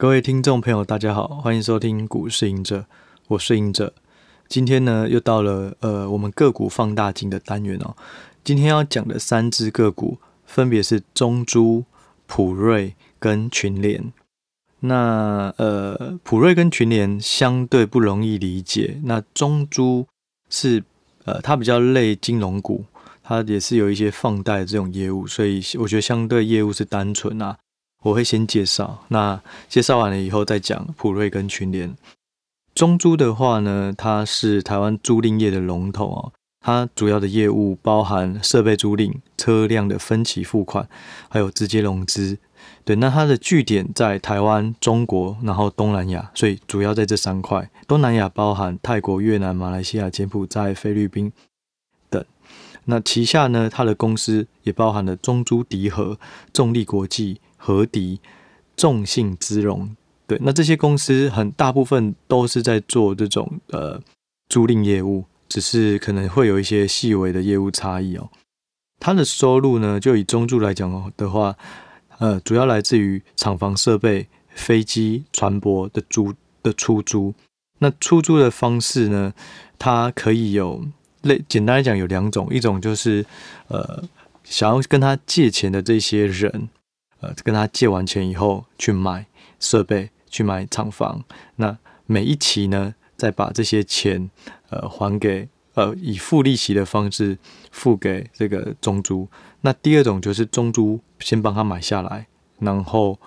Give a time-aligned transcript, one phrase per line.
[0.00, 2.86] 各位听众朋友，大家好，欢迎收听股市隐者，
[3.28, 3.92] 我是隐者。
[4.48, 7.94] 今天呢，又到了呃我们个股放大镜的单元哦。
[8.42, 10.16] 今天要讲的三只个股
[10.46, 11.84] 分别是中珠、
[12.26, 14.10] 普瑞跟群联。
[14.78, 20.06] 那呃普瑞跟群联相对不容易理解，那中珠
[20.48, 20.82] 是
[21.26, 22.86] 呃它比较类金融股，
[23.22, 27.58] 它也是有一些放贷这种业务，所以我觉得相对业务是单纯啊。
[28.02, 31.94] 我会先介绍，那介绍完了以后再讲普瑞跟群联。
[32.74, 40.88] 中租的话呢，它是台湾租赁业的龙头哦，它主要的业务包含设备租赁、车辆的分期付款，
[41.28, 42.38] 还有直接融资。
[42.84, 47.70] 对，那它的据点在台湾、中国，然后东南亚，所以主要在这三块。
[47.86, 51.30] 东南亚包含泰国、越南、马来西亚、柬埔寨、菲律宾
[52.08, 52.24] 等。
[52.84, 56.18] 那旗下呢，它的公司也包含了中租迪和、
[56.54, 57.40] 重力国际。
[57.62, 58.18] 和迪、
[58.74, 59.94] 众信资融，
[60.26, 64.00] 对，那这些公司很大部分都是在做这种呃
[64.48, 68.30] 租赁业务，只是可能会有一些细微的业务差异哦。
[68.98, 71.54] 它的收入呢，就以中租来讲的话，
[72.18, 77.34] 呃，主要来自于厂房设备、飞机、船舶的租的出租。
[77.80, 79.34] 那出租的方式呢，
[79.78, 80.86] 它可以有
[81.22, 83.24] 类，简单来讲有两种，一种就是
[83.68, 84.02] 呃
[84.44, 86.70] 想要跟他借钱的这些人。
[87.20, 89.26] 呃，跟他借完钱以后去买
[89.58, 91.22] 设备，去买厂房。
[91.56, 91.76] 那
[92.06, 94.30] 每一期呢，再把这些钱
[94.70, 97.38] 呃还给呃以付利息的方式
[97.70, 99.28] 付给这个中租。
[99.60, 102.26] 那第二种就是中租先帮他买下来，
[102.58, 103.18] 然后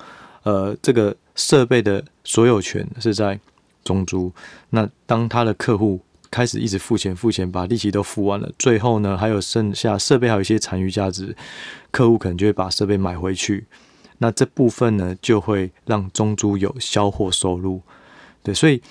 [0.43, 3.39] 呃这个设备的所有权是在
[3.83, 4.31] 中租。
[4.71, 11.35] 那当他的客户开始一直付钱付钱，把利息都付完了，最后呢还有剩下设备还有一些残余价值，
[11.91, 13.67] 客户可能就会把设备买回去。
[14.23, 17.81] 那这部分呢，就会让中租有销货收入，
[18.41, 18.81] 对，所以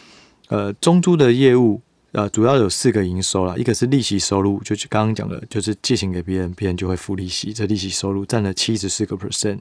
[0.49, 1.81] 呃，中租的业务
[2.11, 9.61] 呃，主要有四个营收啦，一个是利息收入，就是刚刚讲的，就是借钱给别人，别人就会付利息，这利息收入占了七十四个 percent，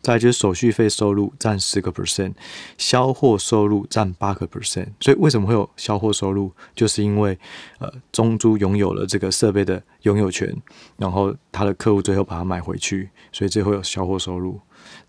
[0.00, 2.32] 再就是手续费收入占十个 percent，
[2.76, 6.50] 销货收入占八个 percent，所以为什么会有销货收入？
[6.74, 7.38] 就是因为
[7.78, 10.52] 呃，中租拥有了这个设备的拥有权，
[10.96, 14.58] 然后他的客户最后把它买回去，所以最后有销货收入。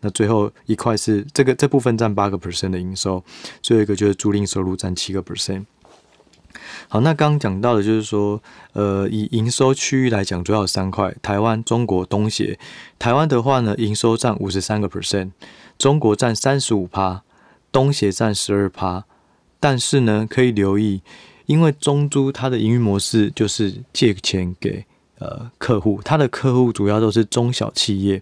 [0.04, 3.24] 那最后一块是这个这部分占八个 percent 的营收，
[3.62, 5.66] 最后一个就是租赁收入占七个 percent。
[6.88, 8.42] 好，那刚刚讲到的就是说，
[8.74, 12.60] 呃，以营收区域来讲，主要有三块：台湾、中国、东协。
[13.00, 15.32] 台湾的话呢，营收占五十三个 percent，
[15.80, 17.24] 中国占三十五趴，
[17.72, 19.06] 东协占十二趴。
[19.60, 21.02] 但是呢，可以留意，
[21.46, 24.86] 因为中租它的营运模式就是借钱给
[25.20, 28.22] 呃客户，它的客户主要都是中小企业。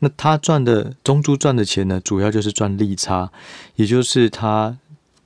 [0.00, 3.30] 那他赚的中租赚的钱呢，主要就是赚利差，
[3.74, 4.78] 也就是他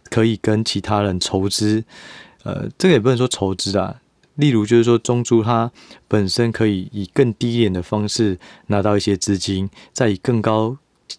[0.08, 1.84] 可以跟其他人筹资，
[2.44, 4.00] 呃，这个也不能说筹资啊。
[4.36, 5.70] 例如就是说中租它
[6.08, 8.38] 本身可以以更低一点的方式
[8.68, 10.78] 拿到一些资金，再以更高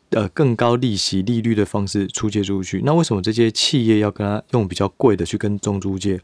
[0.10, 2.82] 呃更高利息利率的方式出借出去。
[2.84, 6.20] 那为什么这些企业要跟他用比较贵的去跟中租借？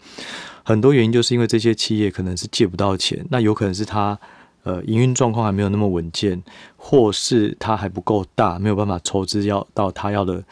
[0.64, 4.20] 很多原因就是因为这些企业可能是借不到钱，那有可能是他。
[4.69, 6.40] 呃，营运状况还没有那么稳健，
[6.78, 10.44] 或是他还不够大，没有办法筹资要到他要的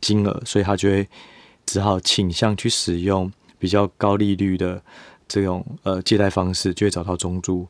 [0.00, 1.08] 金额，所以他就会
[1.66, 4.80] 只好倾向去使用比较高利率的
[5.26, 7.66] 这种呃借贷方式，就会找到中租。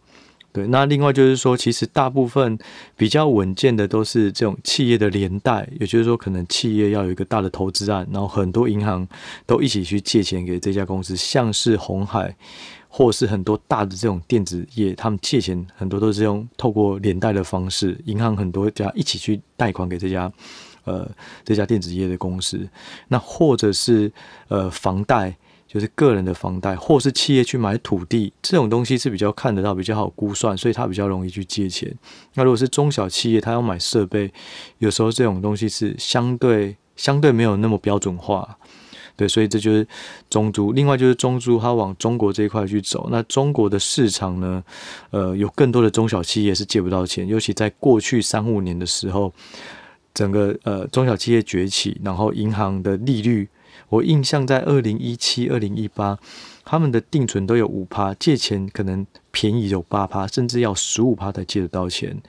[0.53, 2.59] 对，那另外就是说，其实大部分
[2.97, 9.09] 比较稳健的都是这种企业的连带，也就是说，可能企业要有一个大的投资案，然后很多银行
[9.47, 12.36] 都一起去借钱给这家公司，像是红海。
[12.97, 20.32] 或是很多大的这种电子业，他们借钱很多都是用透过连贷的方式，银行很多家一起去贷款给这家
[20.84, 21.10] 呃
[21.44, 22.69] 这家电子业的公司。
[23.09, 24.12] 那或者是
[24.47, 25.34] 呃房贷，
[25.66, 31.93] 就是个人的房贷，或是企业去买土地，这种东西是比较看得到，比较好估算，所以它比较容易去借钱。
[32.34, 34.33] 那如果是中小企业，他要买设备，
[34.78, 38.57] 有时候这种东西是相对相对没有那么标准化。
[39.16, 39.87] 对，所以这就是
[40.28, 40.72] 中租。
[40.72, 43.09] 另外就是中租，它往中国这一块去走。
[43.13, 44.63] 那中国的市场呢，
[45.11, 49.33] 呃，有更多的中小企业是借不到钱，尤其在过去三五年的时候，
[50.13, 53.49] 整个呃中小企业崛起，然后银行的利率，
[53.89, 56.19] 我印象在二零一七、二零一八，
[56.65, 62.21] 他们的定存都有五趴，借钱可能便宜有八趴，甚至要十五趴才借得到钱。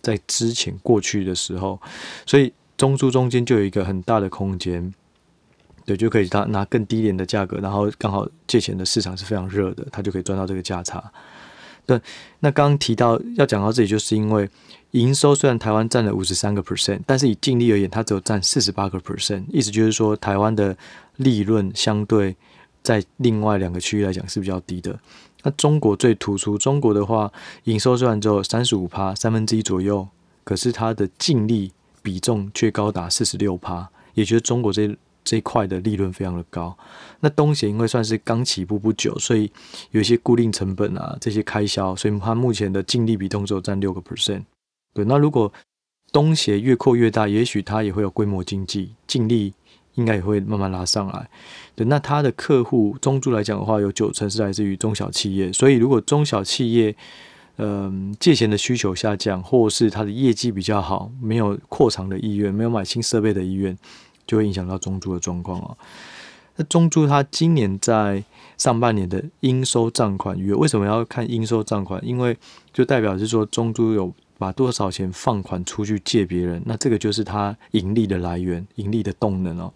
[0.00, 1.80] 在之前过去的时候，
[2.24, 4.94] 所以中租中间就有一个很大的空间。
[5.88, 11.02] 对，就可以他拿更低廉的价格，然后刚好借钱的市场是非常热的，他就可以赚到这个价差。
[11.86, 11.98] 对，
[12.40, 14.46] 那刚刚提到要讲到这里，就是因为
[14.90, 20.76] 营收虽然台湾占了五十三个 percent，但是以净利而言，它只有占四十八个 percent，意思就是说台湾的
[21.16, 22.36] 利润相对
[22.82, 24.94] 在另外两个区域来讲是比较低的。
[25.42, 27.32] 那中国最突出，中国的话，
[27.64, 30.06] 营收虽然只有三十五趴，三分之一左右，
[30.44, 34.94] 可是它的净利比重却高达四十六趴，也就是中国这。
[35.24, 36.76] 这一块的利润非常的高，
[37.20, 39.50] 那东协因为算是刚起步不久，所以
[39.90, 44.42] 有一些固定成本啊，这些开销，所以它目前的净利比重只有占六个 percent。
[44.94, 45.52] 对，那如果
[46.12, 49.52] 东协越扩越大，也许它也会有规模经济，净利
[49.94, 51.28] 应该也会慢慢拉上来。
[51.74, 56.96] 对，那它的客户中租来讲的话，有九成是来自于中小企业，所以如果中小企业
[57.60, 63.76] 嗯、借钱的需求下降，或是它的业绩比较好，没有扩张的意愿，没有买新设备的意愿。
[64.28, 65.76] 就会影响到中租的状况哦。
[66.54, 68.22] 那中租它今年在
[68.56, 72.04] 上半年的应收账款余额，为什么要看应收账款？
[72.06, 72.36] 因为
[72.72, 79.72] 就代表是说中租有把多少钱放款出去借别人，那这个就是它盈利的来源、盈利的动能哦。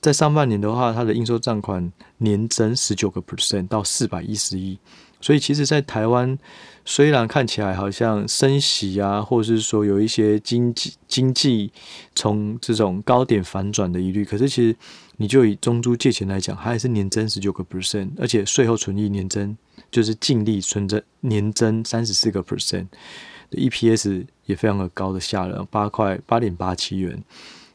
[0.00, 4.78] 在上半年的话，它的应收账款年增十九个 percent 到四百一十亿。
[5.24, 6.38] 所以，其实，在台湾，
[6.84, 11.72] 虽然看起来好像升息啊，或者是说有一些经济经济
[12.14, 14.76] 从这种高点反转的疑虑，可是其实
[15.16, 19.56] 你就以中租借钱来讲，它还是年增十九个 percent，而且税后纯益年增
[19.90, 27.24] 就是净利纯增年增三十四个 percent，EPS 也非常的高的吓人，八块八点八七元。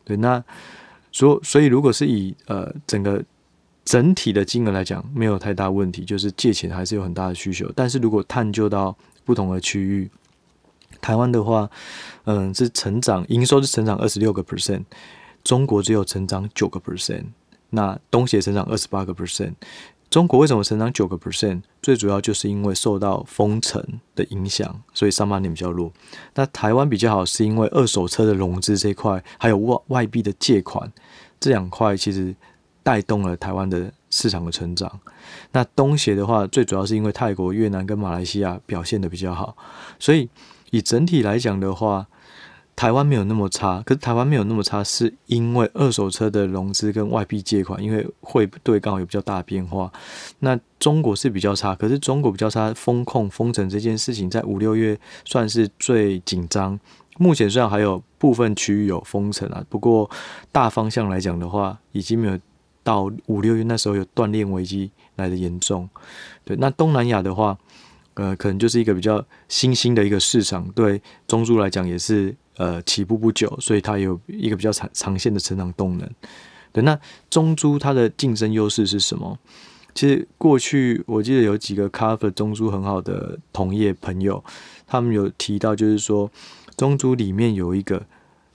[0.06, 0.44] 对，那
[1.12, 3.24] 所所以如果是以呃整个。
[3.90, 7.68] 整体的金额来讲没有太大问题，就是借钱还是有很大的需求。
[7.76, 8.96] 但是如果探究到
[9.26, 10.08] 不同的区域，
[11.02, 11.68] 台湾的话，
[12.26, 14.84] 嗯，是成长营收是成长二十六个 percent，
[15.44, 17.24] 中国只有成长九个 percent，
[17.72, 19.54] 那东协成长二十八个 percent。
[20.12, 21.64] 中国为什么成长九个 percent？
[21.82, 23.84] 最主要就是因为受到封城
[24.14, 25.92] 的影响，所以上半年比较弱。
[26.36, 30.94] 那台湾比较好，是因为二手车的融资这块，还有外外币的借款
[31.40, 32.36] 这两块，其实。
[32.90, 35.00] 带动了台湾的市场的成长。
[35.52, 39.56] 那东协的话，最主要是因为泰国、越南跟马来西亚表现得比较好，
[40.00, 40.28] 所以
[40.72, 42.08] 以整体来讲的话，
[42.76, 43.84] 台湾没有那么差。
[43.86, 49.92] 可是台湾没有那么差，是因为二手车的融资跟外币借款，因为汇兑刚好有比较大变化。
[50.40, 56.80] 那中国是比较差，可是中国比较差，风控封城这件事情在五六月算是最紧张。
[57.20, 60.10] 目前虽然还有部分区域有封城啊，不过
[60.52, 62.40] 大方向来讲的话，已经没有。
[62.84, 65.90] 到五六月那时候有断链危机来的严重，
[66.44, 67.58] 对，那东南亚的话，
[68.14, 76.10] 呃，可能就是一个比较新兴的一个市场，对中租来讲也是呃起步不久，所以它有一个比较长长线的成长动能。
[76.72, 76.98] 对，那
[77.30, 79.38] 中租它的竞争优势是什么？
[79.96, 84.42] 其实过去我记得有几个 cover 中租很好的同业朋友，
[84.88, 86.32] 他们有提到，就是说
[86.78, 88.06] 中租里面有一个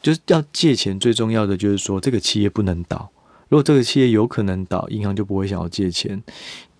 [0.00, 3.10] 就是要借钱，最重要的就是说这个企业不能倒。
[3.54, 6.20] 如果这个企业有可能倒，银行就不会想要借钱，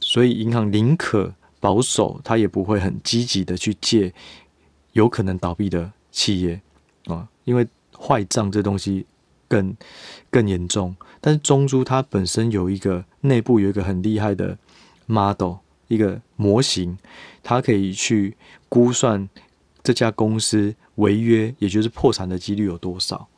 [0.01, 4.13] 所以银行宁可保守，他也不会很积极的去借
[4.91, 6.61] 有可能倒闭的企业
[7.07, 7.65] 啊，因为
[7.97, 9.07] 坏账这东西
[9.47, 9.73] 更
[10.33, 10.97] 更严重。
[11.21, 14.59] 但是中租它本身有一个内部有一个很厉害的
[15.07, 16.99] model，一个模型，
[17.45, 18.37] 它可以去
[18.69, 19.29] 估算
[19.85, 23.29] 这家公司违约，也就是破产的几率有多少。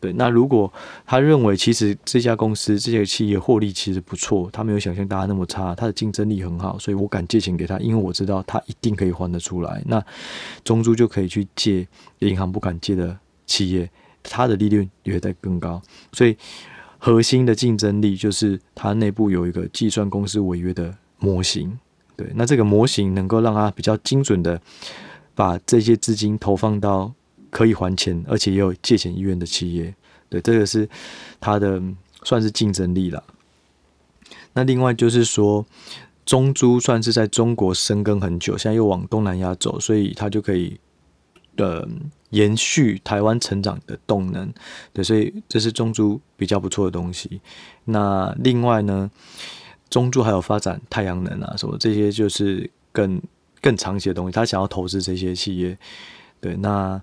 [0.00, 0.72] 对，那如果
[1.04, 9.82] 他认为其实这家公司这些企业获利其实不错，他没有想象大家那么差，他的竞争力很好，所以我敢借钱给他，因为我知道他一定可以还得出来。
[9.84, 10.02] 那
[10.64, 11.86] 中租就可以去借
[12.20, 13.90] 银行不敢借的企业，
[14.22, 15.82] 它的利率也会再更高。
[16.12, 16.34] 所以
[16.96, 21.78] 核心的竞争力就是它内部有一个计算公司违约的模型。
[22.16, 24.58] 对，那这个模型能够让它比较精准的
[25.34, 27.12] 把这些资金投放到。
[27.52, 29.92] 可以还钱，而且也有借钱意愿的企业，
[30.30, 30.88] 对，这个是
[31.40, 31.82] 它的
[32.22, 33.22] 算是竞争力了。
[34.52, 35.66] 那另外就是说，
[36.24, 40.78] 中珠算是在中国深耕很久，现在又往东南亚走，所以它就可以
[41.56, 41.84] 呃
[42.30, 44.52] 延续台湾成长的动能，
[44.92, 47.40] 对，所以这是中珠比较不错的东西。
[47.84, 49.10] 那另外呢，
[49.88, 53.20] 中珠还有发展太阳能啊什么这些，就是更
[53.60, 55.76] 更长期的东西，他想要投资这些企业，
[56.40, 57.02] 对，那。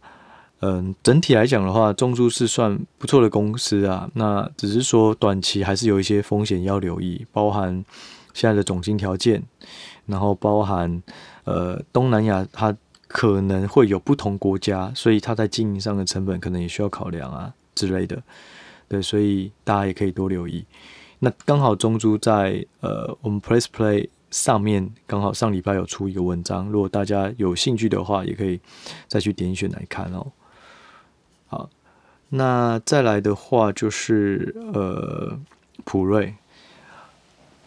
[0.59, 4.09] 嗯，整体来讲的话，中租是算不错的公司啊。
[4.15, 7.85] 那只是说短期还是有一些风险要留意，包含
[8.33, 9.43] 现在的总金条件，
[10.07, 11.03] 然后包含
[11.43, 12.75] 呃东南亚它
[13.07, 18.21] 可能会有不同国家，所以它在经营上的成本可能也需要考量啊之类的。
[18.87, 20.65] 对，所以大家也可以多留意。
[21.19, 28.59] 那刚好中租在呃我们 Press Play 上面刚好上礼拜有出一个文章，如果大家有兴趣的话，也可以
[29.07, 30.25] 再去点选来看哦。
[32.29, 35.39] 那再来的话就是呃
[35.85, 36.35] 普瑞，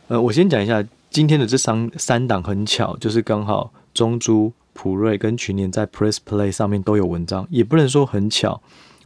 [0.09, 8.61] 呃我先讲一下今天的这三三档很巧，就是刚好中珠、普瑞跟群联在 Press Play 上面都有文章，也不能说很巧。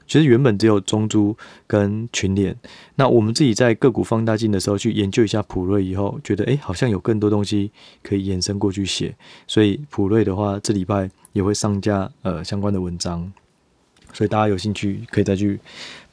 [0.06, 1.34] 其实原本只有中珠
[1.66, 2.54] 跟群联，
[2.96, 7.70] 那我们自己在个股放大镜的时候去研究一下普瑞以后，觉得诶好像有更多东西
[8.02, 13.32] 可以延伸过去写，所以普瑞的话这礼拜也会上架呃相关的文章，
[14.14, 15.60] 所以大家有兴趣可以再去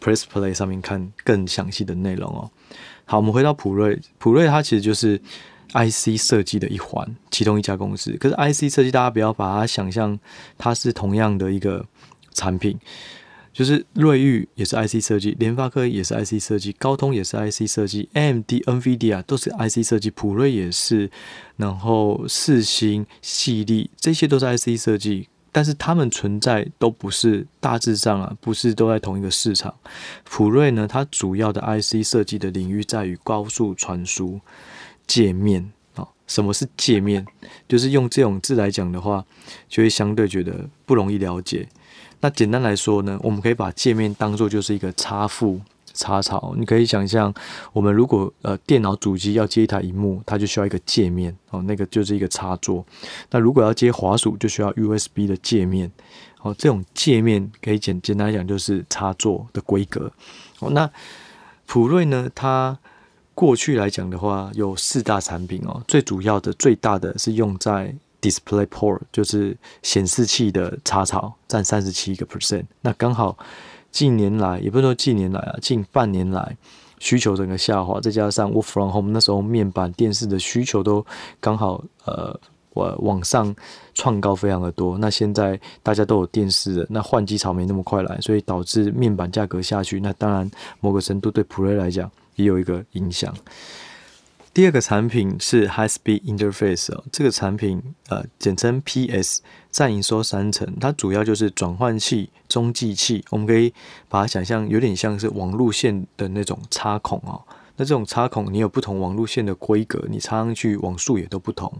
[0.01, 2.51] Press Play 上面看更详细的内容哦。
[3.05, 5.17] 好，我们回到普瑞，普瑞它其实就是
[5.69, 8.11] IC 设计的一环，其中一家公司。
[8.17, 10.19] 可是 IC 设计大家不要把它想象
[10.57, 11.85] 它是同样的一个
[12.33, 12.77] 产品。
[13.53, 21.11] 就是瑞昱也是 IC 设计，联发科也是 IC 设计，高通也是 IC 设计，AMD、NVIDIA 都是 IC 设计，普瑞也是，
[21.57, 29.73] 然后四星、系力这些都是 IC 设计，但是他们存在都不是大致上啊，不是都在同一个市场。
[30.23, 34.39] 普瑞呢，它主要的 IC 设计的领域在于高速传输
[35.05, 36.07] 界面啊。
[36.25, 37.25] 什么是界面？
[37.67, 39.25] 就是用这种字来讲的话，
[39.67, 41.67] 就会相对觉得不容易了解。
[42.21, 45.59] 那简单来说呢，我们可以把界面当做就是一个插副
[45.93, 46.53] 插槽。
[46.57, 47.33] 你可以想象，
[47.73, 52.85] 我们如果呃电脑主机要接一台荧幕，它就需要一个界面哦，那个就是一个插座。
[53.29, 55.91] 那如果要接滑鼠，就需要 USB 的界面
[56.41, 56.55] 哦。
[56.57, 60.11] 这种界面可以简简单来讲就是插座的规格
[60.59, 60.69] 哦。
[60.71, 60.89] 那
[61.65, 62.77] 普瑞呢，它
[63.33, 67.95] 过去来讲的话有四大产品哦，最主要的最大的是用在。
[68.21, 72.65] Display Port 就是显示器的插槽，占三十七个 percent。
[72.81, 73.35] 那刚好
[73.91, 76.55] 近年来，也不是说近年来啊，近半年来
[76.99, 81.05] 需求整个下滑，再加上 Work from Home 那时候面板电视的需求都
[81.39, 82.39] 刚好呃
[82.73, 83.53] 往往上
[83.93, 84.97] 创高非常的多。
[84.97, 89.99] 那现在大家都有电视了，那换机潮没那么快来，所以导致面板价格下去。
[89.99, 93.35] 那当然某个程度对普瑞来讲也有一个影响。
[94.53, 99.41] 第二个产品是 High Speed Interface 哦，这个产品呃简称 PS，
[99.71, 103.73] 占营收三成，它主要就是转换器、中继器，我们可以
[104.09, 107.41] 把它想象有点像是网路线的那种插孔哦。
[107.77, 111.71] 那这种插孔你有不同网路线的规格，你插上去网速也都不同，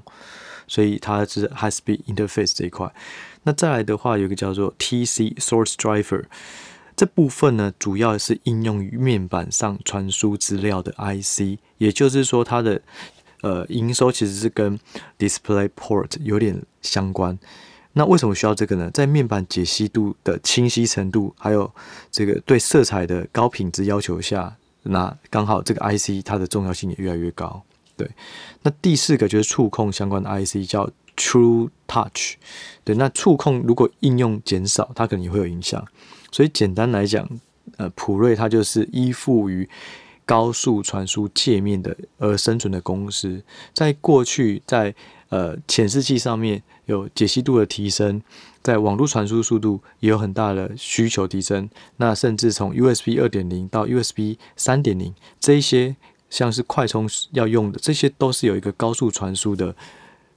[0.65, 2.89] 所以它是 High Speed Interface 这一块。
[3.43, 6.23] 那再来的话，有一个叫做 TC Source Driver。
[6.95, 12.81] 这部分呢，主要是应用于面板上传输资料的 IC，也就是说，它的
[13.41, 14.79] 呃营收其实是跟
[15.17, 17.37] Display Port 有点相关。
[17.93, 18.89] 那为什么需要这个呢？
[18.91, 21.69] 在面板解析度的清晰程度，还有
[22.09, 27.61] 这个对色彩的高品质要求下，那刚好这个 IC 它的重要性也越来越高。
[27.97, 28.09] 对，
[28.63, 32.35] 那第四个就是触控相关的 IC 叫 True Touch。
[32.85, 35.85] 对，那触控如果应用减少，它可能也会有影响。
[36.31, 37.27] 所以简单来讲，
[37.77, 39.67] 呃，普瑞它就是依附于
[40.25, 43.43] 高速传输界面的而生存的公司。
[43.73, 44.95] 在过去，在
[45.29, 48.21] 呃显示器上面有解析度的提升，
[48.63, 51.69] 在网络传输速度也有很大的需求提升。
[51.97, 55.97] 那甚至从 USB 二点零到 USB 三点零，这一些
[56.29, 59.75] 像是快充要用的，这些都是有一个高速传输的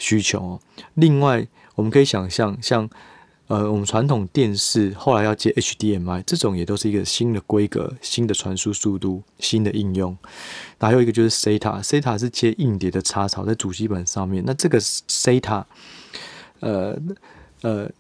[0.01, 0.61] 需求哦。
[0.95, 1.47] 另外，
[1.77, 2.91] 我们可以想象像。
[3.47, 10.17] 呃，我们传统电视后来要接 HDMI，这种也都是一个新的规格、新的传输速度、新的应用。
[10.81, 14.43] 还有一个就是 SATA，SATA 是接硬碟的插槽在主机板上面。
[14.47, 15.65] 那这个 SATA，
[16.61, 16.99] 呃
[17.61, 17.91] 呃，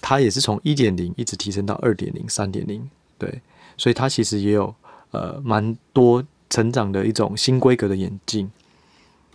[0.00, 3.42] 它也是从一点零一直提升到二点零、三点零，对，
[3.76, 4.72] 所以它其实也有
[5.10, 8.48] 呃蛮多成长的一种新规格的演进，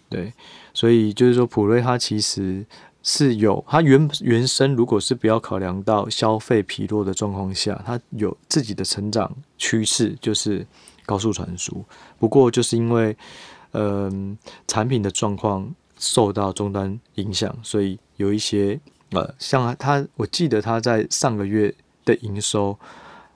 [0.09, 0.31] 对，
[0.74, 2.65] 所以就是说普瑞它其实。
[3.10, 10.68] 是有它原原生，如果是不要考量到消费疲弱的状况下，它有自己的成长趋势，就是
[11.06, 11.86] 高速传输。
[12.20, 13.16] 不过就是因为，
[13.72, 14.38] 嗯、
[14.68, 18.78] 产品的状况受到终端影响，所以有一些
[19.12, 21.74] 呃，像它，我记得它在上个月
[22.04, 22.78] 的营收，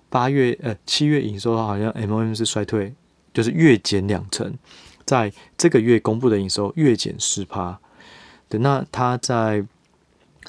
[0.10, 2.94] 八月呃七月营收好像 MOM 是衰退，
[3.34, 4.54] 就是月减两成，
[5.06, 7.80] 在这个月公布的营收月减十趴。
[8.52, 9.66] 对那他在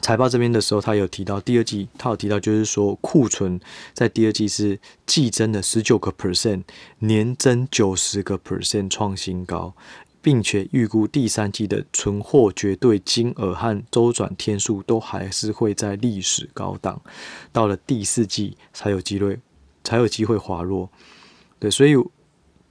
[0.00, 3.60] 财报这边的时候，他有提到第二季，他有提到就是说库存
[3.94, 6.64] 在第二季是季增的十九个 percent，
[6.98, 9.74] 年增九十个 percent 创新高，
[10.20, 17.00] 并且预估第三季的存货绝对金额和周转天数都还是会在历史高档，
[17.52, 19.38] 到了第四季才有机会
[19.84, 20.90] 才有机会滑落。
[21.60, 21.94] 对，所以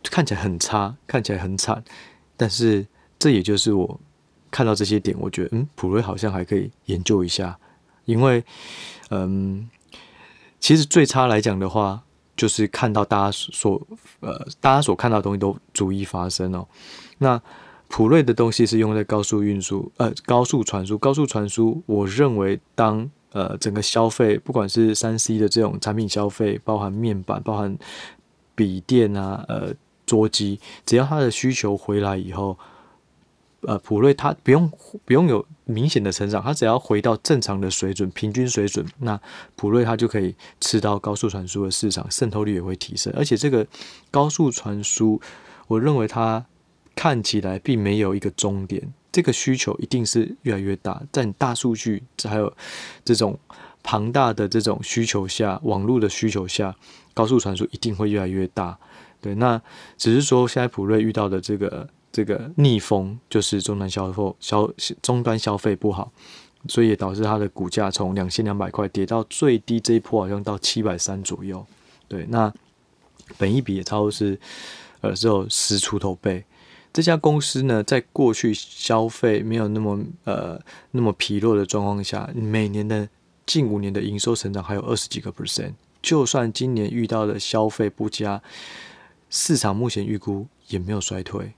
[0.04, 1.82] 看起来很差，看起来很惨，
[2.36, 2.86] 但是
[3.18, 4.02] 这也就是我。
[4.52, 7.58] 看到这些点，我觉得嗯，普瑞好像还可以研究一下，
[8.04, 8.44] 因为
[9.10, 9.70] 嗯，
[10.60, 12.04] 其实最差来讲的话，
[12.36, 13.82] 就是看到大家所
[14.20, 16.68] 呃大家所看到的东西都逐一发生哦。
[17.20, 17.42] 那
[17.88, 27.78] 普瑞的东西是用在高速运输呃高速传输，高速传输，我认为当呃整个消费，不管是三 C 的这种产品消费，包含面板，包含
[28.54, 29.74] 笔电啊，呃
[30.06, 32.58] 桌机，只要它的需求回来以后。
[33.64, 34.72] 呃，普瑞它不用
[35.06, 39.20] 不用有明显的成长，它只要回到正常的水准、平均水准，那
[39.56, 43.14] 普瑞它就可以吃到高速传输的市场，渗透率也会提升。
[43.16, 43.68] 而且这个
[44.10, 45.22] 高速传输，
[45.68, 46.44] 我认为它
[46.96, 52.52] 看起来并没有一个终点，这个需求一定是越来越大，在大数据还有
[53.06, 53.38] 这种
[53.84, 56.76] 庞大的这种需求下，网络的需求下，
[57.14, 58.80] 高速传输一定会越来越大。
[59.22, 59.62] 对，那
[59.98, 61.88] 只是说现在普瑞遇到的这个。
[62.12, 66.12] 这个逆风就是终端消费消终端消费不好，
[66.68, 71.66] 所以也导致它的股价从两千两百块跌到最低这一波好像到七百三左右。
[72.08, 72.54] 对，那
[73.38, 74.38] 本一比也差不多是
[75.00, 76.44] 呃只有十出头倍。
[76.94, 80.60] 这家公司呢，在过去消费没有那么呃
[80.92, 83.08] 那么疲弱的状况下，每年的
[83.46, 85.72] 近五年的营收成长还有二十几个 percent。
[86.02, 88.42] 就算今年遇到的消费不佳，
[89.30, 91.54] 市场目前预估也没有衰退。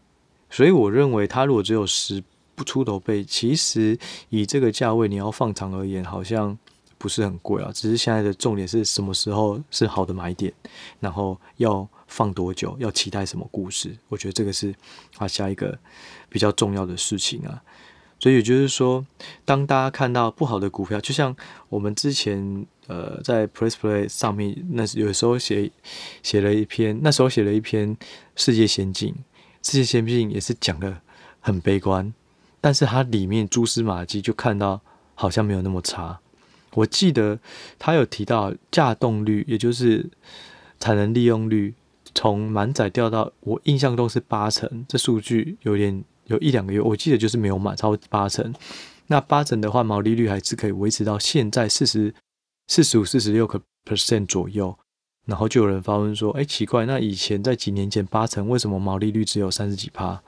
[0.53, 3.97] 所以我认为，它如果只有十不出头倍，其实
[4.29, 6.55] 以这个价位，你要放长而言，好像
[6.99, 7.71] 不是很贵啊。
[7.73, 10.53] 只是现在的重点是什么时候是好的买点，
[10.99, 13.97] 然后要放多久，要期待什么故事？
[14.09, 14.71] 我觉得这个是
[15.17, 15.75] 啊下一个
[16.29, 17.59] 比较重要的事情啊。
[18.19, 19.03] 所以也就是说，
[19.43, 21.35] 当大家看到不好的股票，就像
[21.67, 25.71] 我们之前呃在 Press Play 上面，那有时候写
[26.21, 27.97] 写了一篇，那时候写了一篇
[28.35, 29.15] 世界先进。
[29.63, 31.01] 世界先进也是讲的
[31.39, 32.13] 很悲观，
[32.61, 34.81] 但是它里面蛛丝马迹就看到
[35.15, 36.19] 好像没有那么差。
[36.75, 37.39] 我记得
[37.77, 40.09] 他有提到稼动率，也就是
[40.79, 41.75] 产能利用率，
[42.15, 48.51] 从满载掉到我印象中是八成，这数据有点有一两个月，我记得就是没有满超八成。
[49.05, 52.11] 那八成的话，毛利率还是可以维持到现在四十
[52.67, 54.75] 四十五、四十六个 percent 左右。
[55.25, 60.21] 然后就有人发问说：“哎，奇怪，那以前在几年前八成，为什么毛利率只有三十几趴？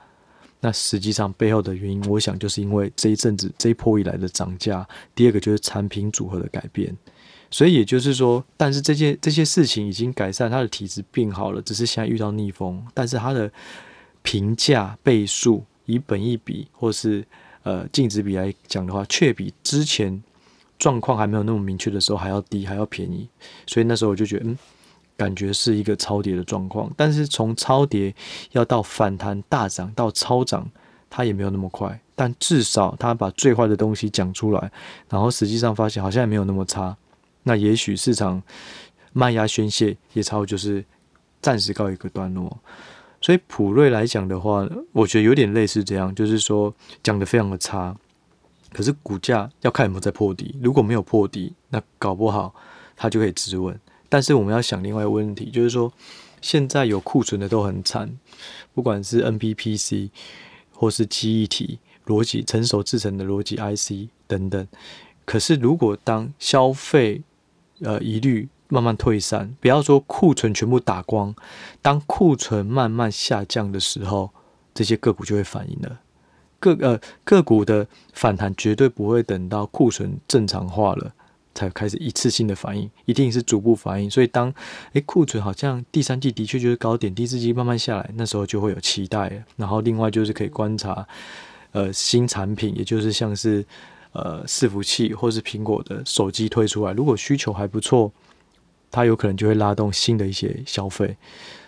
[0.60, 4.88] 那实际上背后的原因，我想就是因为这一阵子这一波以来的涨价。
[5.14, 6.96] 第二个就是产品组合的改变。
[7.50, 12.82] 所以也就是说，但是这些这些事情已经改善，它的体质变好了，只是现在遇到逆风。
[12.94, 13.52] 但是它的
[14.22, 17.22] 评价倍数，以本一比或是
[17.64, 20.22] 呃净值比来讲的话，却比之前
[20.78, 23.28] 状况还没有那么明确的时候还要低，还要便宜。
[23.66, 24.58] 所以那时候我就觉得，嗯。”
[25.16, 28.14] 感觉是一个超跌的状况，但是从超跌
[28.52, 30.68] 要到反弹大涨到超涨，
[31.08, 32.00] 它也没有那么快。
[32.14, 34.72] 但至少它把最坏的东西讲出来，
[35.10, 36.96] 然后实际上发现好像也没有那么差。
[37.42, 38.42] 那也许市场
[39.12, 40.84] 卖压宣泄也差不多就是
[41.42, 42.58] 暂时告一个段落。
[43.20, 47.94] 所以普瑞来讲的话，我觉得有点类似这样，就是说讲得非常的差，
[48.72, 50.56] 可是股价要看有没有在破底。
[50.62, 52.54] 如果没有破底，那搞不好
[52.96, 53.78] 它就可以止稳。
[54.08, 55.92] 但是我们要想另外一个问题，就是说，
[56.40, 58.18] 现在有库存的都很惨，
[58.74, 60.10] 不管是 NBPC
[60.72, 64.66] 或是记忆体、逻辑成熟制成的逻辑 IC 等等。
[65.24, 67.22] 可是如果当消费
[67.80, 71.34] 呃疑虑慢慢退散，不要说库存全部打光，
[71.82, 74.30] 当库存慢慢下降的时候，
[74.74, 76.00] 这些个股就会反应了。
[76.58, 81.12] 个呃个股的反弹绝对不会等到库存正常化了。
[81.56, 84.10] 才开始一次性的反应，一定是逐步反应。
[84.10, 84.52] 所以当
[84.92, 89.42] 诶库存好像第三季的确就是高点，第四季慢慢下来，那时候就会有期待。
[89.56, 91.06] 然后另外就是可以观察，
[91.72, 93.64] 呃新产品，也就是像是
[94.12, 98.12] 呃伺服器或是苹果的手机推出来，如果需求还不错，
[98.90, 101.16] 它有可能就会拉动新的一些消费。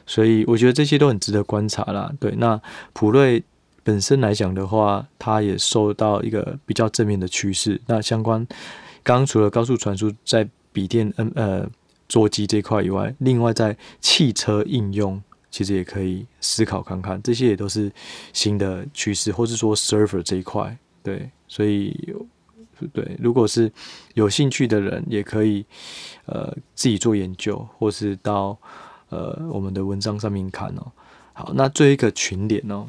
[0.06, 2.12] 所以我觉得这些都很值得观察啦。
[2.20, 2.60] 对，那
[2.92, 3.42] 普瑞
[3.82, 7.80] 本身来讲的话，它也受到一个比较正面的趋势。
[7.86, 8.46] 那相关。
[9.08, 11.70] 刚除了高速传输在笔电、嗯呃
[12.06, 17.90] 桌机这块以外，另外在汽车应用，其实也可以思考看看，这些也都是
[18.34, 22.14] 新的趋势，或是说 server 这一块，对，所以
[22.92, 23.72] 对，如果是
[24.12, 25.64] 有兴趣的人，也可以
[26.26, 28.58] 呃自己做研究，或是到
[29.08, 30.92] 呃我们的文章上面看哦。
[31.32, 32.86] 好，那最后一个群联哦，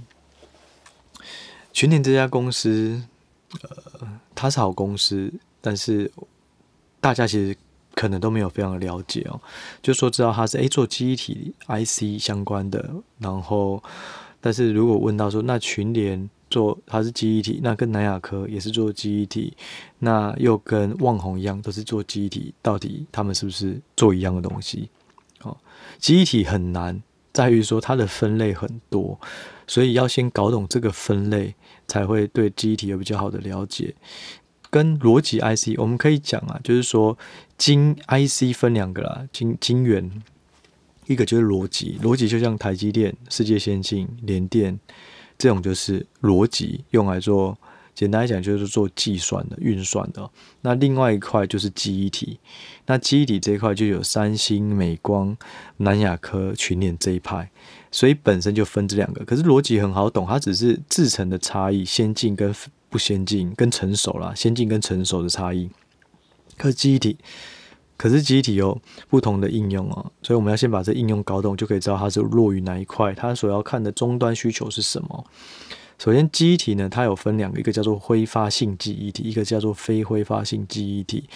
[1.71, 3.03] 群联这家公司，
[3.62, 5.34] 呃，它是好公司。
[5.62, 6.12] 但是
[7.00, 7.56] 大家其实
[7.95, 9.39] 可能都没有非常了解哦，
[9.82, 13.82] 就说知道它是诶做记忆体 IC 相关的，然后
[14.39, 19.56] 但是如果问到说那群联做，它是记忆体，那跟南亚科也是做记忆体，
[20.00, 24.89] 那又跟旺宏一样都是做记忆体，到底他们是不是做一样的东西？
[25.41, 25.56] 哦，
[26.00, 29.19] 记忆体很难，在于说它的分类很多，
[29.67, 31.54] 所以要先搞懂这个分类，
[31.88, 33.93] 才会对记忆体有比较好的了解。
[34.69, 37.17] 跟逻辑 IC，我们可以讲啊，就是说
[37.58, 40.12] 晶 IC 分两个啦，晶晶圆，
[41.08, 44.79] 一个就是逻辑，逻辑就像台积电、世界先进、联电
[45.38, 47.58] 这种，就是逻辑用来做，
[47.95, 50.29] 简单来讲就是做计算的、运算的。
[50.62, 52.39] 那另外一块就是记忆体，
[52.86, 55.36] 那记忆体这一块就有三星、美光、
[55.77, 57.49] 南亚科、群联这一派，
[57.91, 59.25] 所以本身就分这两个。
[59.25, 62.53] 可是逻辑很好懂，它只是制成的差异，先进跟。
[62.89, 65.69] 不先进跟成熟啦，先进跟成熟的差异。
[66.58, 67.17] 可是记忆体，
[67.95, 75.25] 可是记忆体有不同的应用哦，所以我们要先把这应用搞懂，就可以知道它是落于哪一块，它所要看的终端需求是什么。
[75.97, 81.30] 首先，记忆体呢，它有分两个，一个叫做挥发性记忆体，一个叫做非挥发性记忆体。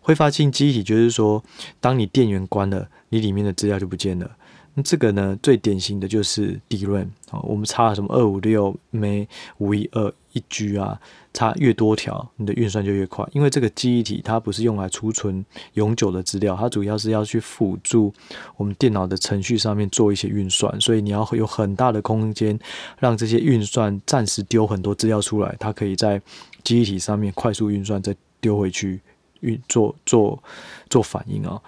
[0.00, 1.42] 挥发性记忆体就是说，
[1.80, 4.36] 当你电源关了，你里面的资料就不见了。
[4.74, 9.24] 那这个呢，最典型的就是 DRAM 啊，我们差什么二五六 M
[9.58, 10.98] 五一二一 G 啊，
[11.34, 13.28] 差越多条，你的运算就越快。
[13.32, 18.14] 因为这个记忆体它不是用来储存永久的资料，它主要是要去辅助
[18.56, 22.58] 我们电脑的程序上面做一些运算，所以你要有很大的空间，
[22.98, 26.18] 让这些运算暂时丢很多资料出来，它可以在
[26.64, 29.02] 记忆体上面快速运算，再丢回去
[29.40, 30.42] 运做做
[30.88, 31.60] 做反应啊。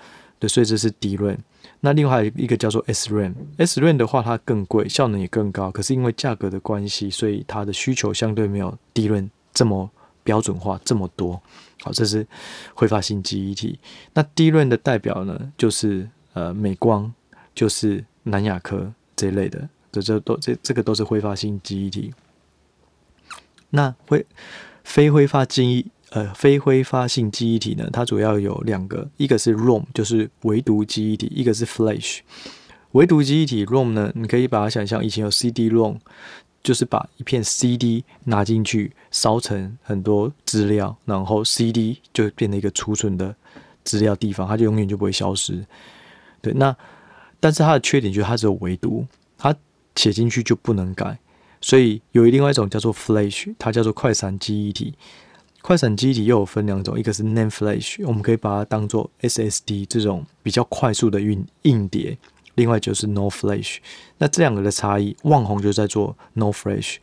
[0.45, 1.39] 对，所以这是 DRAM。
[1.81, 9.91] 那另外一个叫做 SRAM，SRAM 的话它更贵，效能也更高，可是因为价格的关系，所以它的需求相对没有 DRAM 这么
[10.23, 11.41] 标准化这么多。
[11.83, 12.27] 好，这是
[12.75, 13.79] 挥发性记忆体。
[14.13, 17.11] 那 DRAM 的代表呢，就是呃美光，
[17.55, 22.13] 就是南亚科这一类的，这这都这这个都是挥发性记忆体。
[23.71, 24.27] 那挥
[24.83, 25.87] 非挥发记忆。
[26.15, 32.21] 呃，非挥发性记忆体呢，它主要有两个，一个是 ROM，就是唯独记忆体；一个是 Flash，
[32.93, 35.97] 唯独记忆体 ROM 呢，你可以把它想象，以前有 CD-ROM，
[36.63, 43.35] 就是把一片 CD 拿进去烧成很多资料，然后 CD 就变成一个储存的
[43.83, 45.67] 资料地方，它就永远就不会消失。
[46.41, 46.77] 对，那
[47.41, 49.05] 但是它的缺点就是它只有唯独，
[49.37, 49.53] 它
[49.97, 51.19] 写进去就不能改，
[51.61, 54.95] 所以有另外一种叫做 Flash，它叫做快闪记忆体。
[55.67, 62.19] 快闪记忆体又有分两种，一个是 NAND Flash，我们可以把它当做 SSD 这种比较快速的运硬碟；
[62.57, 63.79] 另外就是 No Flash。
[64.19, 66.97] 那这两个的差异，旺宏就在做 No Flash，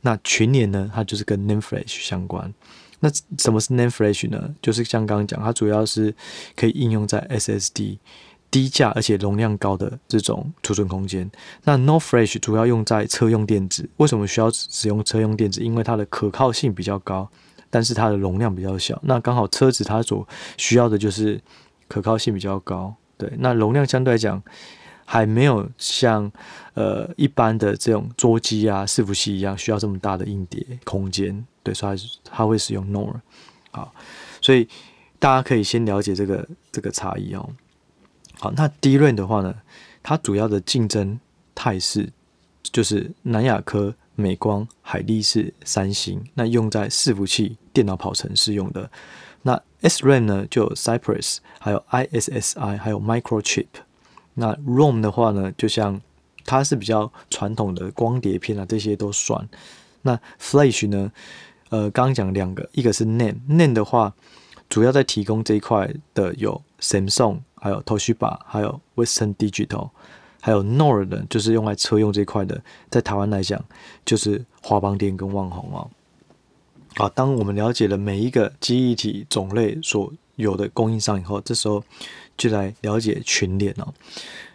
[0.00, 2.52] 那群联呢，它就是跟 NAND Flash 相关。
[2.98, 4.52] 那什么是 NAND Flash 呢？
[4.60, 6.12] 就是像刚刚讲，它主要是
[6.56, 7.98] 可以应用在 SSD
[8.50, 11.30] 低价而且容量高的这种储存空间。
[11.62, 13.88] 那 No Flash 主要用在车用电子。
[13.98, 15.62] 为什么需要使用车用电子？
[15.62, 17.30] 因为它的可靠性比较高。
[17.72, 21.40] 但是它的容量比较小，那刚好车子它所需要的就是
[21.88, 24.42] 可靠性比较高，对，那容量相对来讲
[25.06, 26.30] 还没有像
[26.74, 33.14] 呃一般的这种桌机啊、伺服器一样需要这么大的硬碟空间，对，所以它会使用 NOR，
[33.70, 33.94] 好，
[34.42, 34.68] 所以
[35.18, 37.48] 大家可以先了解这个这个差异哦。
[38.38, 39.54] 好，那 D 润的话呢，
[40.02, 41.18] 它主要的竞争
[41.54, 42.10] 态势
[42.62, 43.94] 就是南亚科。
[44.22, 48.88] 美光、海力士、三星，那用在伺服器、电脑跑程式用的。
[49.42, 53.66] 那 SRAM 呢，就有 Cypress，还有 ISSI，还有 Microchip。
[54.34, 56.00] 那 ROM 的话呢，就像
[56.44, 59.48] 它是比较传统的光碟片啊，这些都算。
[60.02, 61.12] 那 Flash 呢，
[61.70, 64.14] 呃，刚刚讲两个，一个是 NAND，NAND 的话，
[64.68, 69.90] 主要在提供这一块的有 Samsung，还有 Toshiba，还有 Western Digital。
[70.44, 73.64] 还有 NOR 的，就是用来车用这块的，在台湾来讲，
[74.04, 75.88] 就是华邦电跟旺宏哦。
[76.96, 81.84] 好，当我们了解了每一个记忆体种类所有的供应商以后，这时候
[82.36, 83.94] 就来了解群联哦。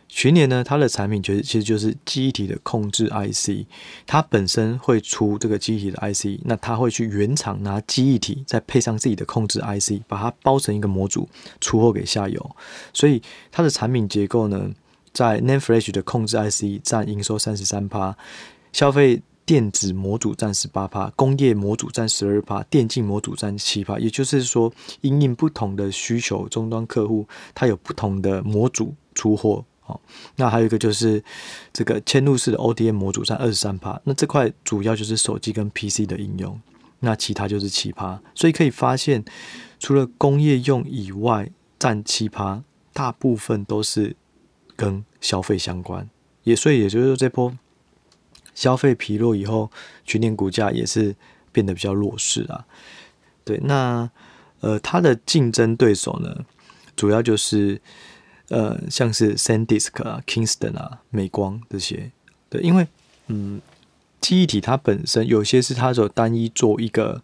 [0.10, 3.66] 群联呢，它的产品其实其实就是记忆体的控制 IC，
[4.06, 11.28] 它本身会出这个记忆体的 IC，那它会去原厂拿记忆体，再配上自己的控制 IC，把它包成一个模组，
[11.60, 12.56] 出货给下游。
[12.94, 13.22] 所以
[13.52, 14.72] 它的产品结构呢，
[15.18, 18.16] 在 n a n f l a s h 的控制 IC 占营收三十三趴，
[18.72, 23.98] 消费电子模组占十八趴，工业模组占十二趴，电竞模组占七趴。
[23.98, 29.66] 也就是说，因应不同的需求，终端客户它有不同的模组出货。
[29.80, 30.00] 好，
[30.36, 31.24] 那还有一个就是
[31.74, 34.00] 这个嵌入式的 ODM 模组占二十三趴。
[34.04, 36.62] 那这块主要就是手机跟 PC 的应用，
[37.00, 38.22] 那其他就是七趴。
[38.36, 39.26] 所以可以发现，
[39.80, 41.50] 除了工业用以外
[41.80, 42.62] 占七趴，
[42.94, 44.16] 大部分都是
[44.78, 46.08] 跟消费相关，
[46.44, 47.58] 也所以也就是说，这波
[48.56, 49.70] 消费疲弱以后，
[50.06, 51.14] 去年股价也是
[51.52, 52.66] 变得比较弱势啊。
[53.44, 54.10] 对，那
[54.62, 56.46] 呃，它的竞争对手呢，
[56.96, 57.82] 主要就是
[58.50, 62.12] 呃，像是 SanDisk 啊、Kingston 啊、美光这些。
[62.50, 62.88] 对，因为
[63.28, 63.62] 嗯，
[64.22, 67.22] 记忆体它本身有些是它所单一做一个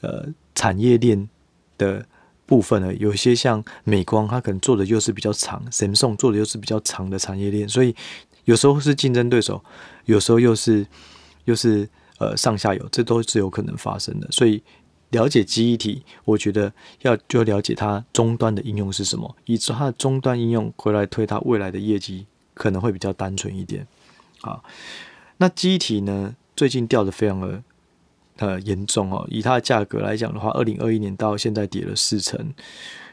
[0.00, 1.28] 呃产业链
[1.76, 2.06] 的
[2.52, 7.96] 部分呢，有些像美光，它可能做的又是比较长，Samsung 做的又是比较长的产业链，所以
[8.44, 9.64] 有时候是竞争对手，
[10.04, 10.86] 有时候又是
[11.46, 11.88] 又是
[12.18, 14.28] 呃上下游，这都是有可能发生的。
[14.30, 14.62] 所以
[15.12, 23.86] 了解记忆体，我觉得要就了解它终端的应用是什么，以及它的终端应用回来推它未来的业绩，可能会比较单纯一点。
[24.42, 24.62] 好，
[25.38, 27.62] 那记忆体呢，最近掉的非常的。
[28.38, 29.26] 呃，严重哦。
[29.30, 32.52] 以它的价格来讲的话，二零二一年到现在跌了四成。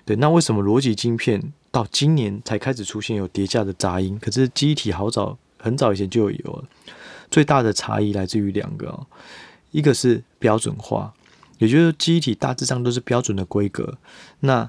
[0.05, 4.17] 对，那为什么逻辑晶片到今年才开始出现有叠价的杂音？
[4.19, 6.63] 可是机体好早很早以前就有了。
[7.29, 9.05] 最大的差异来自于两个哦，
[9.69, 11.13] 一个是标准化，
[11.59, 13.97] 也就是机体大致上都是标准的规格。
[14.39, 14.67] 那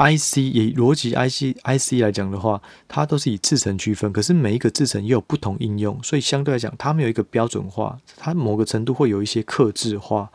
[0.00, 10.30] IC 以逻辑 IC IC 来讲的话，它都是以制程区分，可是每一个制程又有不同应用，所以相对来讲，它没有一个标准化，它某个程度会有一些克制化，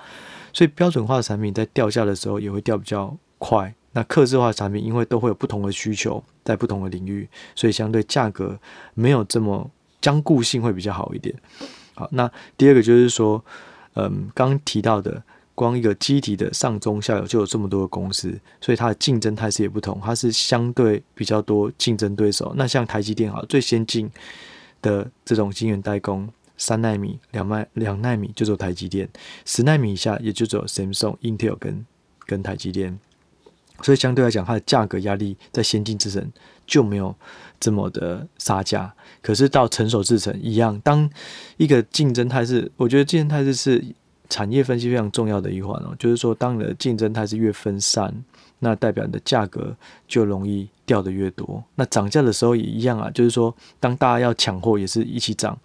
[0.53, 3.73] 所以标准化的产品在掉价的时候也会掉比较快。
[3.93, 8.59] 那克制化的产品因为都会有不同的需求，在不同的领域，所以相对价格
[8.93, 11.35] 没有这么坚固性会比较好一点。
[11.95, 13.43] 好，那第二个就是说，
[13.95, 15.23] 嗯，刚提到的。
[15.55, 22.53] 光一个机体的上中下游就有这么多的公司，所以它的竞争态势也不同，它是相对比较多竞争对手。
[22.57, 24.11] 那像台积电哈，最先进
[24.81, 29.07] 的这种晶圆代工，三奈米、两奈两奈米就走台积电，
[29.45, 31.85] 十奈米以下也就只有 Samsung、Intel 跟
[32.25, 32.99] 跟台积电。
[33.81, 36.31] 所以相对来讲，它的价格压力在先进制程
[36.67, 37.15] 就没有
[37.61, 38.93] 这么的杀价。
[39.21, 41.09] 可是到成熟制程一样，当
[41.55, 43.85] 一个竞争态势，我觉得竞争态势是。
[44.29, 48.13] 产业分析非常重要的一环哦，就是说，当你的竞争态势越分散，
[48.59, 49.75] 那代表你的价格
[50.07, 51.63] 就容易掉得越多。
[51.75, 55.57] 那涨价的时候也一样啊，就是说，当大家要抢货也是一起涨，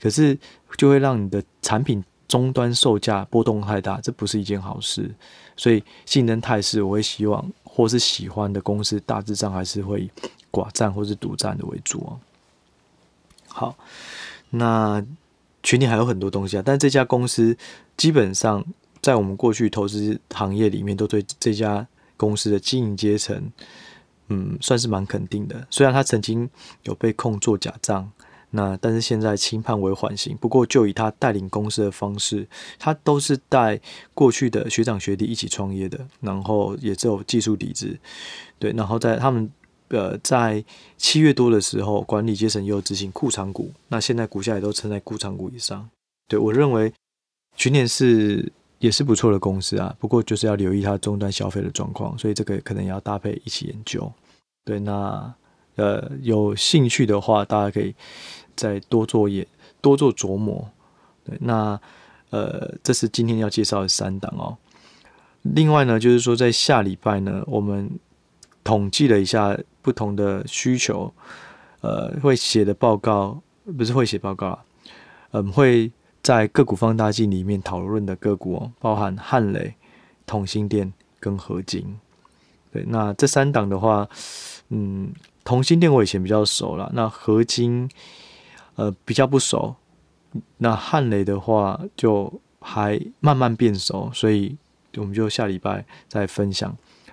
[0.00, 0.36] 可是
[0.76, 5.10] 就会让你的产品终端售价波动太大，这不是一件好事。
[5.56, 10.10] 所以竞争态势，我会希望或是喜欢的公司，大致上还是会
[10.50, 12.18] 寡占或是独占的为主哦。
[13.48, 13.76] 好，
[14.50, 15.04] 那。
[15.62, 17.56] 群里还有很多东西啊，但这家公司
[17.96, 18.64] 基本上
[19.02, 23.50] 在我们过去投资行业里面，都对这家公司的经营阶层，
[24.28, 25.66] 嗯，算是蛮肯定的。
[25.70, 26.48] 虽然他曾经
[26.84, 28.10] 有被控做假账，
[28.50, 30.36] 那但是现在轻判为缓刑。
[30.40, 32.46] 不过就以他带领公司的方式，
[32.78, 33.80] 他都是带
[34.14, 37.98] 过去的学长学弟一起创业的，然后也只有技术底子，
[38.58, 39.50] 对，然后在他们。
[39.90, 40.64] 呃，在
[40.96, 45.90] 七月多的时候，管理阶层又执行库藏股，那现在股价也都撑在库藏股以上。
[46.28, 46.92] 对，我认为
[47.56, 54.12] 群联是也是不错的公司啊，不过就是要留意它终端消费的状况，所以这个可能也要搭配一起研究。
[54.64, 55.34] 对，那
[55.74, 57.92] 呃有兴趣的话，大家可以
[58.54, 59.44] 再多做也
[59.80, 60.70] 多做琢磨。
[61.24, 61.80] 对，那
[62.30, 64.56] 呃这是今天要介绍的三档哦。
[65.42, 67.90] 另外呢，就是说在下礼拜呢，我们。
[68.70, 71.12] 统计了一下不同的需求，
[71.80, 73.42] 呃，会写的报告
[73.76, 74.64] 不是会写报告啊，
[75.32, 75.90] 嗯，会
[76.22, 79.74] 在个股放大镜里面讨论的个股哦，包含汉雷、
[80.24, 81.98] 同心电跟合金。
[82.70, 84.08] 对，那这三档的话，
[84.68, 87.90] 嗯，同心电我以前比较熟了，那合金
[88.76, 89.74] 呃比较不熟，
[90.58, 94.56] 那汉雷的话就还慢慢变熟，所以
[94.96, 96.72] 我们就下礼拜再分享。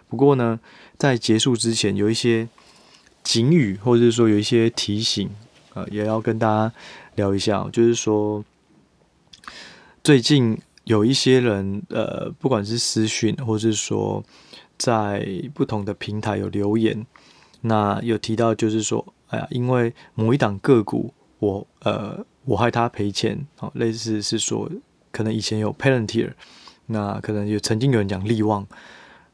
[0.10, 0.60] 不过呢，
[0.98, 2.48] 在结束之前，有一些
[3.24, 5.30] 警语，或者是说有一些提醒，
[5.74, 6.74] 呃，也要跟大家
[7.16, 7.68] 聊一下。
[7.74, 8.44] 就是说，
[10.02, 14.24] 最近有一些人，呃，不管是私讯，或者是说
[14.78, 17.06] 在不同的平台有留言，
[17.62, 24.72] 那有提到，就是说，哎呀，因为某一档个股，我呃，我害他赔钱，好，类似是说，
[25.12, 26.32] 可能以前有 Palantir，
[26.86, 28.66] 那可能有曾经有人讲利旺。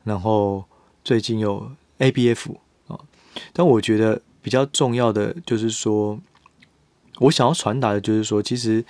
[0.03, 0.63] 然后
[1.03, 2.55] 最近有 ABF
[2.87, 2.99] 啊，
[3.53, 6.19] 但我觉得比较重要的就是说，
[7.19, 8.83] 我想要传达的就是说，其实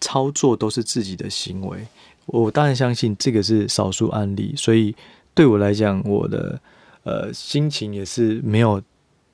[0.00, 1.86] 操作都是自己的行为。
[2.26, 4.94] 我当然相信这个是少数案例，所以
[5.34, 6.60] 对我来讲，我的
[7.02, 8.80] 呃心情也是没有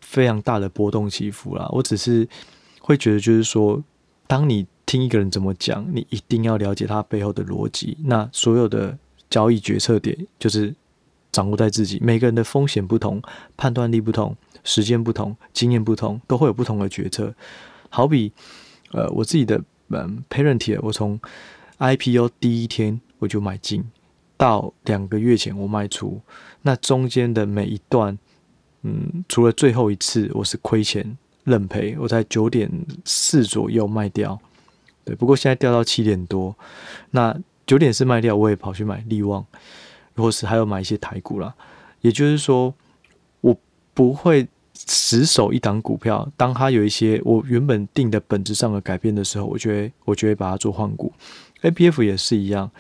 [0.01, 1.69] 非常大的波动起伏啦。
[1.71, 2.27] 我只是
[2.81, 3.83] 会觉得，就是说，
[4.27, 7.99] 当你听一个人怎么讲，你一定要了解他背后的逻辑。
[8.05, 8.97] 那所有的
[9.29, 10.75] 交易决策点就是。
[11.39, 13.23] 掌握在自己，每个人的风险不同，
[13.57, 17.33] 判断力不同，时间不同，经验不同，都会有不同的决策。
[17.91, 18.33] 好比，
[18.91, 21.17] 呃，我自己的嗯 p a r e n t 我从
[21.79, 23.85] IPO 第一天我就买进，
[24.37, 26.21] 到两个月前我卖出，
[26.63, 28.19] 那中间的每一段，
[28.83, 32.69] 嗯，除了最后一次我是亏钱认赔，我在九点
[33.05, 34.37] 四左右卖掉，
[35.05, 36.57] 对，不过现在掉到七点多，
[37.13, 39.47] 那九点四卖掉，我也跑去买利旺，
[40.19, 41.55] 或是还有买一些台股啦，
[42.01, 42.75] 也就是说，
[43.41, 43.57] 我
[43.95, 44.47] 不会。
[44.87, 51.13] 死守一档股票，当它有一些我原本定的本质上的改变的时候，我觉得我就会把它做换股。
[51.63, 52.71] ABF 也是一样，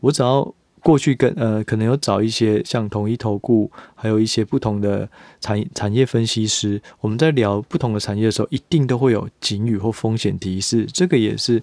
[0.00, 5.08] 我只要过去跟呃可能有找一些像统一投顾，还有一些不同的
[5.40, 10.84] 产产业分析师，我们在聊不同的产业的时候，一定都会有警语或风险提示。
[10.86, 11.62] 这个也是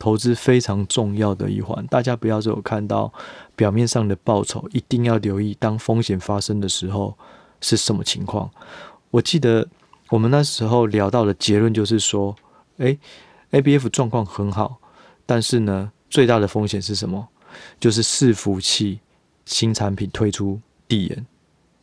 [0.00, 3.12] 投资非常重要的一环，大家不要只有看到
[3.54, 7.16] 表面上的报酬，一定要留意当风险发生的时候
[7.60, 8.50] 是什么情况。
[9.10, 9.68] 我记得
[10.08, 12.34] 我们那时候聊到的结论就是说，
[12.78, 12.98] 诶
[13.52, 14.80] ，ABF 状况很好，
[15.26, 17.28] 但是呢，最大的风险是什么？
[17.78, 19.00] 就是伺服器
[19.44, 20.58] 新产品推出
[20.88, 21.26] 递延，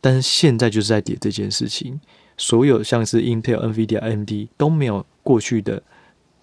[0.00, 2.00] 但是现在就是在跌这件事情，
[2.36, 5.80] 所有像是 Intel、NVIDIA、AMD 都没有过去的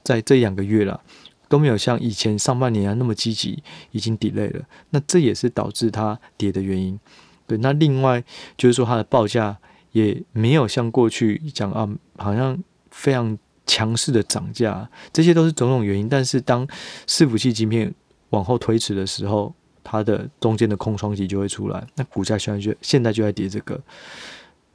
[0.04, 1.02] 在这两个月了，
[1.50, 7.00] 都没有像以前上半年啊那么积极，已经 delay 了，那这也是导致它跌的原因。
[7.48, 8.24] 对，那另外
[8.58, 9.58] 就是说它的报价。
[9.96, 16.10] 也没有像过去讲啊，好像非常强势的涨价，这些都是种种原因。
[16.10, 16.68] 但是当
[17.08, 17.96] 伺服器晶片
[18.32, 19.56] 往后推迟的时候，
[19.86, 23.82] 它的中间的空窗期就会出来，那股价现在就现在就在跌这个。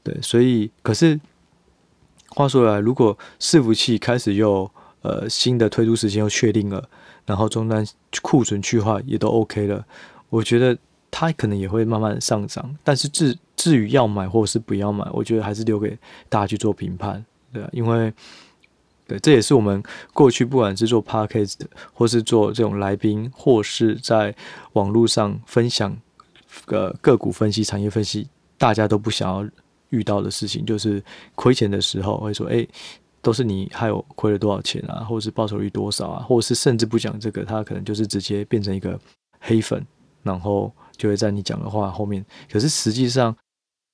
[0.02, 1.20] 对，所以可是
[2.30, 4.70] 话说来，如果伺服器开始又
[5.02, 6.88] 呃新的推出时间又确定了，
[7.26, 7.86] 然后终端
[8.22, 9.84] 库存去化也都 OK 了，
[10.28, 10.76] 我觉得。
[11.12, 18.14] 它可能也会慢慢上涨，但是至至于要买或是不要买，我觉得还是留给大家去做评判，对啊，因为
[19.08, 19.82] 对，这也是我们
[20.14, 21.56] 过去不管是做 podcast
[21.92, 24.32] 或是做这种来宾，或是在
[24.74, 25.98] 网络上分享
[26.64, 29.44] 个个股分析、产业分析，大家都不想要
[29.88, 31.02] 遇到的事情，就是
[31.34, 32.64] 亏钱的时候会说，哎，
[33.22, 38.98] 都是你害我亏了多少钱啊，或者是报酬率多少啊，或者是甚至不讲这个，他可能就是直接变成一个
[39.40, 39.84] 黑粉，
[40.22, 40.72] 然后。
[41.00, 43.34] 就会在你讲的话后面，可是实际上，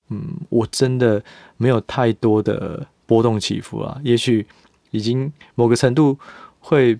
[0.08, 1.22] 嗯，我真的
[1.56, 3.96] 没有太多的波动起伏啊。
[4.02, 4.44] 也许
[4.90, 6.18] 已经某个程度
[6.58, 6.98] 会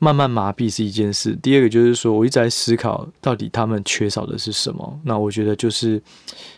[0.00, 1.36] 慢慢麻痹是一件事。
[1.36, 5.00] 第二个就是说，我一直在思考，到底他们缺少的是什么？
[5.04, 6.02] 那我觉得就是，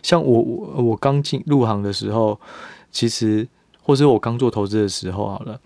[0.01, 2.41] 像我我我刚进入行的时候，
[2.89, 3.47] 其实
[3.83, 5.59] 或者我刚做投资的时候，好了，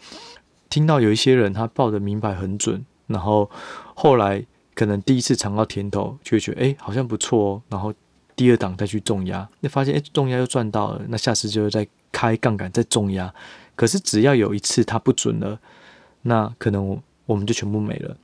[0.70, 3.50] 听到有一些人他报的明牌很准，然后
[3.96, 4.46] 后来。
[4.78, 7.62] 可能第一次尝到甜头，就会觉得哎、好像不错哦。
[7.68, 7.92] 然后
[8.36, 13.34] 第二档再去重压，你发现哎，重压又赚到了，那下次就会再开杠杆再重压。
[13.76, 15.60] 可是只要有一次它不准了，
[16.22, 18.16] 那可能我们就全部没了。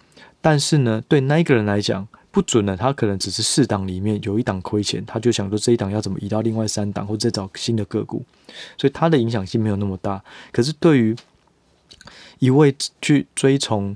[0.41, 8.25] 但是呢，对那一个人来讲，不准了，他可能只是四档里面有一档亏钱，他就想说这一档要怎么移到另外三档，或者再找新的个股，
[8.77, 10.21] 所以它的影响性没有那么大。
[10.51, 11.15] 可是对于
[12.39, 13.95] 一位去追从。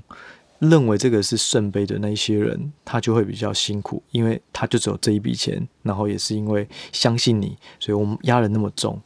[0.60, 9.00] 认为这个是圣杯的那一些人，他就会比较辛苦，因为他就只有这一笔钱，然后也是因为相信你，所以我们压了那么重，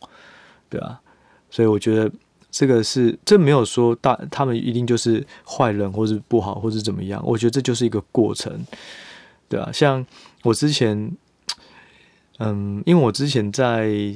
[0.71, 0.99] 对啊，
[1.51, 2.11] 所以我觉得
[2.51, 7.23] 这个是这没有说大他们一定就是坏人，或是不好，或是怎么样。
[7.23, 8.59] 我觉得这就是一个过程，
[9.52, 10.06] 对啊，像
[10.44, 11.14] 我之前，
[12.38, 14.14] 嗯，因为我之前在。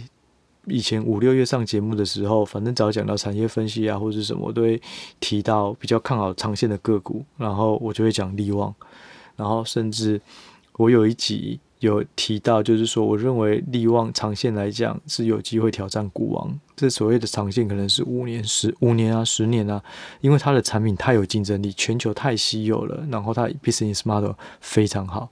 [0.68, 4.82] 以前五六月上节目的时候，反正只要讲到产业分析啊，或者什么，我都会
[5.20, 8.74] 提到比较看好长线的个股，然后我就会讲力旺，
[9.36, 10.20] 然后甚至
[10.72, 16.58] 我有一集有提到，就是说我认为力旺长线来讲是有机会挑战股王。
[16.76, 19.82] 这所谓的长线可能是五年、十五年啊、十年啊，
[20.20, 25.28] 因为它的产品太有竞争力，全球太稀有了，然后它 business model 非常好。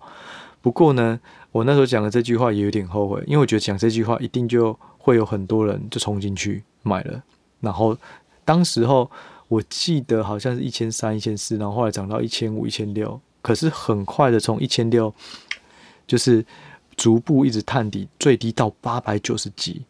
[0.61, 1.21] 不过呢，
[1.53, 4.77] 我那时候讲的这句话也有点后悔，因为我觉得讲这句话一定就。
[5.05, 7.23] 会有很多人就冲进去买了，
[7.61, 7.95] 然后
[8.43, 9.11] 当时候
[9.49, 15.13] 我记得好像是一千三、一千四，然后后来涨到一千五、一千六，可是很快的从一千六
[16.07, 16.45] 就是
[16.97, 19.83] 逐步一直探底，最低到八百九十几，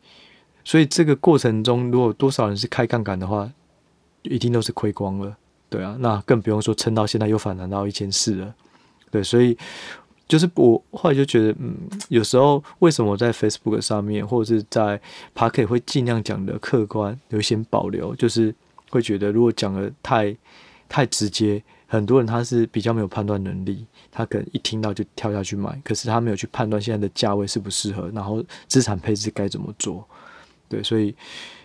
[0.64, 3.50] 所以这个过程中，如果多少人是开杠杆的话，
[4.22, 5.36] 一定都是亏光了，
[5.68, 8.54] 对啊，那更不用说撑到现在又反弹到一千四了，
[9.10, 9.56] 对，所以。
[10.26, 11.76] 就是我后来就觉得，嗯，
[12.08, 14.98] 有时候为什么我在 Facebook 上面或者是在
[15.34, 18.52] Podcast 会尽量讲的客观，有一些保留，就是
[18.88, 20.34] 会觉得如果讲的太
[20.88, 23.84] 太直接，很多人他是比较没有判断能力，
[24.16, 30.06] 他可能一听到就跳下去买，可是他没有去判断现在的价位适不适合，然后资产配置该怎么做。
[30.68, 31.12] 对，所以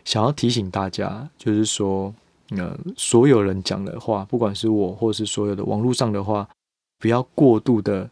[0.03, 2.11] 想要提醒大家，就是说，
[2.57, 6.49] 呃，所有人讲的话，不管是我或是所有的网络上的话，
[6.97, 8.09] 不要过度的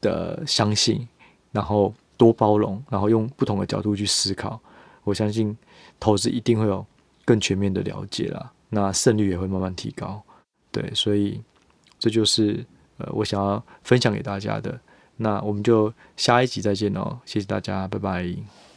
[0.00, 1.06] 的相信，
[1.52, 4.60] 然后多包容，然后用不同的角度去思考。
[5.04, 5.56] 我相信
[6.00, 6.84] 投资一定会有
[7.24, 10.20] 更全面的了解啦，那胜率也会慢慢提高。
[10.70, 11.40] 对，所以
[11.98, 12.64] 这就是
[12.98, 14.78] 呃我想要分享给大家的。
[15.16, 18.67] 那我们就下一集再见哦，谢谢大家，拜拜。